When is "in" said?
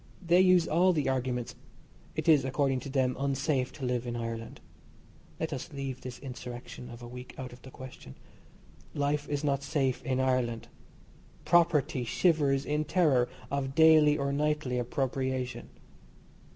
4.07-4.15, 10.03-10.19, 12.65-12.83